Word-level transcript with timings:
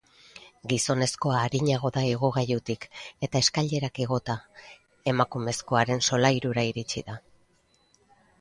Gizonezkoa 0.71 1.41
arinago 1.49 1.91
da 1.97 2.01
igogailutik, 2.13 2.87
eta 3.27 3.41
eskailerak 3.45 4.01
igota, 4.07 4.39
emakumezkoaren 5.13 6.03
solairura 6.11 6.65
iritsi 6.73 7.05
da. 7.13 7.21